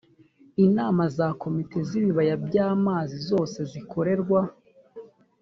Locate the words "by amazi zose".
2.45-3.57